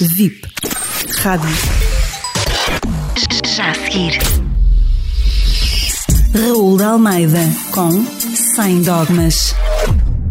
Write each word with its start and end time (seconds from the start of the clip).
VIP. 0.00 0.48
Rádio. 1.18 1.50
Já 3.44 3.70
a 3.70 3.74
seguir. 3.74 4.18
Raul 6.32 6.78
de 6.78 6.84
Almeida 6.84 7.40
com 7.72 7.90
Sem 8.54 8.82
Dogmas. 8.82 9.54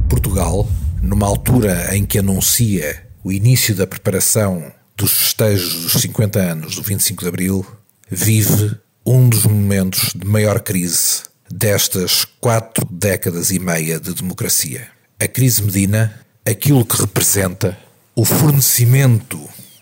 Portugal, 0.10 0.68
numa 1.02 1.28
altura 1.28 1.96
em 1.96 2.06
que 2.06 2.18
anuncia 2.18 3.06
o 3.24 3.32
início 3.32 3.76
da 3.76 3.86
preparação 3.86 4.72
dos 4.98 5.12
festejos 5.12 5.84
dos 5.84 6.02
50 6.02 6.40
anos 6.40 6.76
do 6.76 6.82
25 6.82 7.22
de 7.22 7.30
Abril, 7.30 7.66
vive 8.10 8.76
um 9.06 9.30
dos 9.30 9.46
momentos 9.46 10.12
de 10.16 10.26
maior 10.26 10.60
crise 10.60 11.22
destas 11.50 12.26
quatro 12.42 12.88
décadas 12.90 13.52
e 13.52 13.60
meia 13.60 14.00
de 14.00 14.12
democracia. 14.12 14.88
A 15.20 15.28
crise 15.28 15.62
Medina, 15.62 16.20
aquilo 16.46 16.84
que 16.84 17.00
representa 17.00 17.78
o 18.16 18.24
fornecimento 18.24 19.40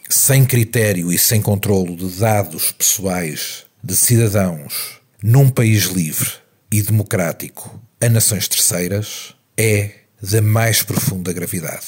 sem 0.09 0.45
critério 0.45 1.11
e 1.11 1.17
sem 1.17 1.41
controlo 1.41 1.97
de 1.97 2.07
dados 2.17 2.71
pessoais 2.71 3.65
de 3.83 3.93
cidadãos 3.93 5.01
num 5.21 5.49
país 5.49 5.85
livre 5.85 6.29
e 6.71 6.81
democrático 6.81 7.81
a 7.99 8.07
nações 8.07 8.47
terceiras 8.47 9.35
é 9.57 9.91
da 10.21 10.41
mais 10.41 10.81
profunda 10.81 11.33
gravidade. 11.33 11.85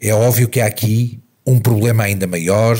É 0.00 0.12
óbvio 0.12 0.48
que 0.48 0.60
há 0.60 0.66
aqui 0.66 1.22
um 1.46 1.60
problema 1.60 2.04
ainda 2.04 2.26
maior, 2.26 2.76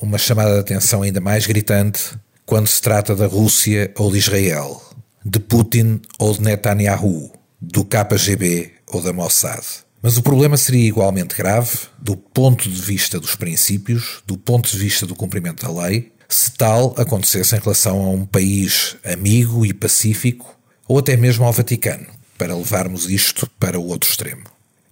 uma 0.00 0.16
chamada 0.16 0.54
de 0.54 0.60
atenção 0.60 1.02
ainda 1.02 1.20
mais 1.20 1.46
gritante 1.46 2.16
quando 2.46 2.68
se 2.68 2.80
trata 2.80 3.16
da 3.16 3.26
Rússia 3.26 3.92
ou 3.96 4.12
de 4.12 4.18
Israel, 4.18 4.80
de 5.24 5.40
Putin 5.40 6.00
ou 6.18 6.32
de 6.32 6.42
Netanyahu, 6.42 7.32
do 7.60 7.84
KGB 7.84 8.72
ou 8.86 9.02
da 9.02 9.12
Mossad. 9.12 9.83
Mas 10.04 10.18
o 10.18 10.22
problema 10.22 10.58
seria 10.58 10.86
igualmente 10.86 11.34
grave 11.34 11.78
do 11.98 12.14
ponto 12.14 12.68
de 12.68 12.78
vista 12.78 13.18
dos 13.18 13.34
princípios, 13.34 14.22
do 14.26 14.36
ponto 14.36 14.70
de 14.70 14.76
vista 14.76 15.06
do 15.06 15.14
cumprimento 15.14 15.64
da 15.64 15.82
lei, 15.82 16.12
se 16.28 16.52
tal 16.52 16.94
acontecesse 16.98 17.56
em 17.56 17.58
relação 17.58 18.02
a 18.02 18.10
um 18.10 18.26
país 18.26 18.98
amigo 19.02 19.64
e 19.64 19.72
pacífico, 19.72 20.60
ou 20.86 20.98
até 20.98 21.16
mesmo 21.16 21.46
ao 21.46 21.54
Vaticano, 21.54 22.04
para 22.36 22.54
levarmos 22.54 23.08
isto 23.08 23.48
para 23.58 23.80
o 23.80 23.86
outro 23.86 24.10
extremo. 24.10 24.42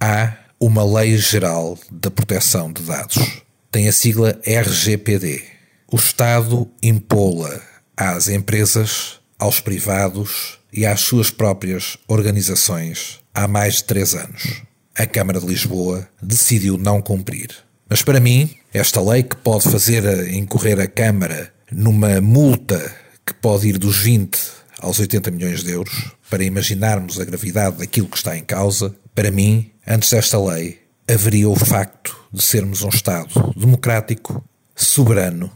Há 0.00 0.32
uma 0.58 0.82
Lei 0.82 1.18
Geral 1.18 1.78
da 1.90 2.10
Proteção 2.10 2.72
de 2.72 2.82
Dados. 2.82 3.42
Tem 3.70 3.88
a 3.88 3.92
sigla 3.92 4.40
RGPD. 4.46 5.44
O 5.92 5.96
Estado 5.96 6.66
impô-la 6.82 7.60
às 7.94 8.28
empresas, 8.28 9.20
aos 9.38 9.60
privados 9.60 10.58
e 10.72 10.86
às 10.86 11.02
suas 11.02 11.30
próprias 11.30 11.98
organizações 12.08 13.20
há 13.34 13.46
mais 13.46 13.74
de 13.74 13.84
três 13.84 14.14
anos. 14.14 14.71
A 14.96 15.06
Câmara 15.06 15.40
de 15.40 15.46
Lisboa 15.46 16.08
decidiu 16.22 16.76
não 16.76 17.00
cumprir. 17.00 17.50
Mas 17.88 18.02
para 18.02 18.20
mim, 18.20 18.50
esta 18.72 19.00
lei 19.00 19.22
que 19.22 19.36
pode 19.36 19.64
fazer 19.64 20.32
incorrer 20.32 20.80
a 20.80 20.86
Câmara 20.86 21.52
numa 21.70 22.20
multa 22.20 22.94
que 23.24 23.34
pode 23.34 23.68
ir 23.68 23.78
dos 23.78 23.98
20 23.98 24.38
aos 24.80 24.98
80 24.98 25.30
milhões 25.30 25.62
de 25.62 25.70
euros, 25.70 26.10
para 26.28 26.42
imaginarmos 26.44 27.20
a 27.20 27.24
gravidade 27.24 27.78
daquilo 27.78 28.08
que 28.08 28.16
está 28.16 28.36
em 28.36 28.42
causa, 28.42 28.94
para 29.14 29.30
mim, 29.30 29.70
antes 29.86 30.10
desta 30.10 30.42
lei, 30.42 30.80
haveria 31.08 31.48
o 31.48 31.54
facto 31.54 32.18
de 32.32 32.42
sermos 32.42 32.82
um 32.82 32.88
Estado 32.88 33.54
democrático, 33.56 34.44
soberano 34.74 35.50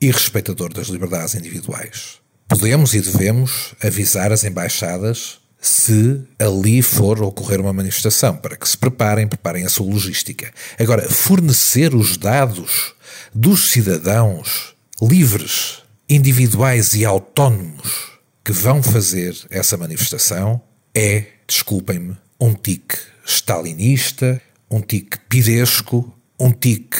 e 0.00 0.10
respeitador 0.10 0.72
das 0.72 0.88
liberdades 0.88 1.34
individuais. 1.34 2.18
Podemos 2.48 2.92
e 2.94 3.00
devemos 3.00 3.74
avisar 3.82 4.32
as 4.32 4.42
embaixadas 4.42 5.38
se 5.62 6.20
ali 6.40 6.82
for 6.82 7.22
ocorrer 7.22 7.60
uma 7.60 7.72
manifestação, 7.72 8.36
para 8.36 8.56
que 8.56 8.68
se 8.68 8.76
preparem, 8.76 9.28
preparem 9.28 9.64
a 9.64 9.68
sua 9.68 9.86
logística. 9.86 10.52
Agora, 10.76 11.08
fornecer 11.08 11.94
os 11.94 12.16
dados 12.16 12.94
dos 13.32 13.70
cidadãos 13.70 14.74
livres, 15.00 15.84
individuais 16.10 16.94
e 16.94 17.04
autónomos 17.04 18.10
que 18.44 18.50
vão 18.50 18.82
fazer 18.82 19.36
essa 19.50 19.76
manifestação 19.76 20.60
é, 20.92 21.26
desculpem-me, 21.46 22.16
um 22.40 22.54
tique 22.54 22.98
stalinista, 23.24 24.42
um 24.68 24.80
tique 24.80 25.16
pidesco, 25.28 26.12
um 26.40 26.50
tique 26.50 26.98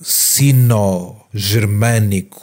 sino-germânico 0.00 2.42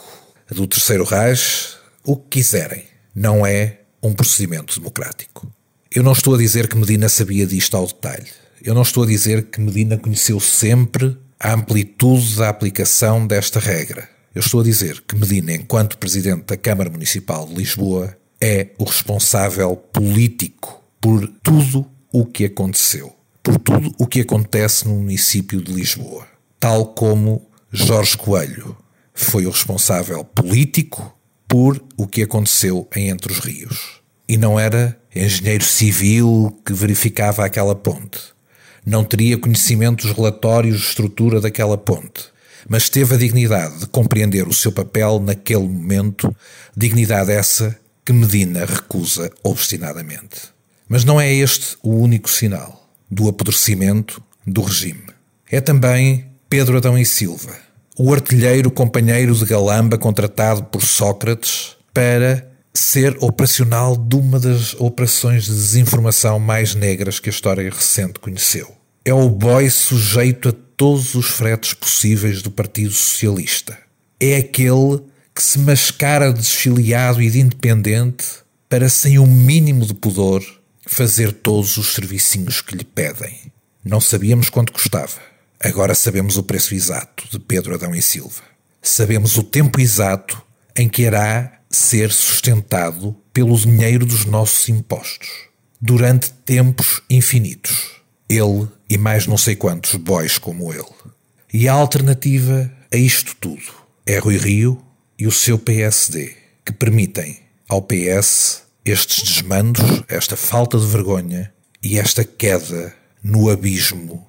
do 0.50 0.66
Terceiro 0.66 1.04
Reich, 1.04 1.76
o 2.02 2.16
que 2.16 2.38
quiserem. 2.38 2.84
Não 3.14 3.46
é 3.46 3.80
um 4.02 4.14
procedimento 4.14 4.78
democrático. 4.78 5.52
Eu 5.90 6.02
não 6.02 6.12
estou 6.12 6.34
a 6.34 6.38
dizer 6.38 6.68
que 6.68 6.76
Medina 6.76 7.08
sabia 7.08 7.46
disto 7.46 7.74
ao 7.74 7.86
detalhe. 7.86 8.26
Eu 8.62 8.74
não 8.74 8.82
estou 8.82 9.04
a 9.04 9.06
dizer 9.06 9.44
que 9.44 9.58
Medina 9.58 9.96
conheceu 9.96 10.38
sempre 10.38 11.16
a 11.40 11.54
amplitude 11.54 12.36
da 12.36 12.50
aplicação 12.50 13.26
desta 13.26 13.58
regra. 13.58 14.06
Eu 14.34 14.40
estou 14.40 14.60
a 14.60 14.64
dizer 14.64 15.02
que 15.08 15.16
Medina, 15.16 15.54
enquanto 15.54 15.96
Presidente 15.96 16.44
da 16.44 16.58
Câmara 16.58 16.90
Municipal 16.90 17.46
de 17.46 17.54
Lisboa, 17.54 18.14
é 18.38 18.68
o 18.76 18.84
responsável 18.84 19.74
político 19.76 20.82
por 21.00 21.26
tudo 21.42 21.86
o 22.12 22.26
que 22.26 22.44
aconteceu, 22.44 23.14
por 23.42 23.58
tudo 23.58 23.90
o 23.98 24.06
que 24.06 24.20
acontece 24.20 24.86
no 24.86 24.96
município 24.96 25.62
de 25.62 25.72
Lisboa. 25.72 26.26
Tal 26.60 26.84
como 26.88 27.48
Jorge 27.72 28.16
Coelho 28.18 28.76
foi 29.14 29.46
o 29.46 29.50
responsável 29.50 30.22
político 30.22 31.16
por 31.48 31.82
o 31.96 32.06
que 32.06 32.22
aconteceu 32.22 32.86
em 32.94 33.08
Entre 33.08 33.32
os 33.32 33.38
Rios. 33.38 33.97
E 34.28 34.36
não 34.36 34.60
era 34.60 34.98
engenheiro 35.14 35.64
civil 35.64 36.56
que 36.64 36.72
verificava 36.72 37.44
aquela 37.44 37.74
ponte. 37.74 38.18
Não 38.84 39.02
teria 39.02 39.38
conhecimento 39.38 40.06
dos 40.06 40.16
relatórios 40.16 40.78
de 40.78 40.86
estrutura 40.86 41.40
daquela 41.40 41.78
ponte. 41.78 42.24
Mas 42.68 42.88
teve 42.88 43.14
a 43.14 43.18
dignidade 43.18 43.78
de 43.78 43.86
compreender 43.86 44.46
o 44.46 44.52
seu 44.52 44.70
papel 44.70 45.18
naquele 45.20 45.66
momento, 45.66 46.34
dignidade 46.76 47.32
essa 47.32 47.78
que 48.04 48.12
Medina 48.12 48.64
recusa 48.64 49.30
obstinadamente. 49.42 50.50
Mas 50.88 51.04
não 51.04 51.20
é 51.20 51.32
este 51.32 51.76
o 51.82 51.94
único 51.94 52.28
sinal 52.28 52.88
do 53.10 53.28
apodrecimento 53.28 54.22
do 54.46 54.62
regime. 54.62 55.08
É 55.50 55.60
também 55.60 56.26
Pedro 56.48 56.76
Adão 56.76 56.98
e 56.98 57.04
Silva, 57.04 57.56
o 57.98 58.12
artilheiro 58.12 58.70
companheiro 58.70 59.34
de 59.34 59.44
Galamba 59.44 59.98
contratado 59.98 60.64
por 60.64 60.82
Sócrates 60.82 61.76
para 61.92 62.47
ser 62.78 63.16
operacional 63.20 63.96
de 63.96 64.16
uma 64.16 64.38
das 64.38 64.74
operações 64.74 65.44
de 65.44 65.50
desinformação 65.50 66.38
mais 66.38 66.74
negras 66.74 67.18
que 67.18 67.28
a 67.28 67.32
história 67.32 67.70
recente 67.70 68.18
conheceu. 68.20 68.74
É 69.04 69.12
o 69.12 69.28
boy 69.28 69.68
sujeito 69.68 70.50
a 70.50 70.52
todos 70.52 71.14
os 71.14 71.26
fretes 71.26 71.74
possíveis 71.74 72.40
do 72.40 72.50
Partido 72.50 72.92
Socialista. 72.92 73.76
É 74.20 74.36
aquele 74.36 75.00
que 75.34 75.42
se 75.42 75.58
mascara 75.58 76.32
de 76.32 76.40
desfiliado 76.40 77.20
e 77.20 77.30
de 77.30 77.40
independente 77.40 78.24
para, 78.68 78.88
sem 78.88 79.18
o 79.18 79.22
um 79.22 79.26
mínimo 79.26 79.86
de 79.86 79.94
pudor, 79.94 80.44
fazer 80.86 81.32
todos 81.32 81.76
os 81.76 81.94
servicinhos 81.94 82.60
que 82.60 82.76
lhe 82.76 82.84
pedem. 82.84 83.52
Não 83.84 84.00
sabíamos 84.00 84.50
quanto 84.50 84.72
custava. 84.72 85.18
Agora 85.60 85.94
sabemos 85.94 86.36
o 86.36 86.42
preço 86.42 86.74
exato 86.74 87.24
de 87.30 87.38
Pedro 87.38 87.74
Adão 87.74 87.94
e 87.94 88.02
Silva. 88.02 88.42
Sabemos 88.80 89.36
o 89.36 89.42
tempo 89.42 89.80
exato 89.80 90.40
em 90.76 90.88
que 90.88 91.02
irá 91.02 91.57
ser 91.70 92.10
sustentado 92.12 93.14
pelo 93.32 93.56
dinheiro 93.56 94.06
dos 94.06 94.24
nossos 94.24 94.68
impostos 94.68 95.28
durante 95.80 96.32
tempos 96.44 97.02
infinitos. 97.08 97.98
Ele 98.28 98.68
e 98.88 98.98
mais 98.98 99.26
não 99.26 99.36
sei 99.36 99.54
quantos 99.54 99.94
boys 99.94 100.38
como 100.38 100.72
ele. 100.72 100.84
E 101.52 101.68
a 101.68 101.72
alternativa 101.72 102.70
a 102.92 102.96
isto 102.96 103.36
tudo 103.36 103.62
é 104.06 104.18
Rui 104.18 104.36
Rio 104.36 104.82
e 105.18 105.26
o 105.26 105.32
seu 105.32 105.58
PSD, 105.58 106.34
que 106.64 106.72
permitem 106.72 107.38
ao 107.68 107.82
PS 107.82 108.62
estes 108.84 109.22
desmandos, 109.22 110.02
esta 110.08 110.36
falta 110.36 110.78
de 110.78 110.86
vergonha 110.86 111.52
e 111.82 111.98
esta 111.98 112.24
queda 112.24 112.94
no 113.22 113.50
abismo 113.50 114.26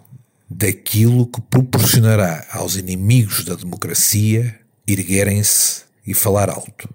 daquilo 0.49 1.28
que 1.28 1.39
proporcionará 1.41 2.45
aos 2.51 2.75
inimigos 2.75 3.46
da 3.46 3.55
democracia 3.55 4.59
erguerem-se 4.87 5.84
e 6.05 6.14
falar 6.14 6.49
alto. 6.49 6.90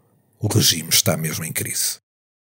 O 0.44 0.46
regime 0.46 0.91
está 0.91 1.17
mesmo 1.17 1.43
em 1.43 1.50
crise. 1.50 2.03